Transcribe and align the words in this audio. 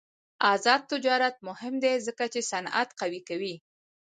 آزاد 0.53 0.81
تجارت 0.91 1.35
مهم 1.47 1.73
دی 1.83 1.93
ځکه 2.07 2.23
چې 2.33 2.39
صنعت 2.51 2.89
قوي 2.99 3.21
کوي. 3.29 3.55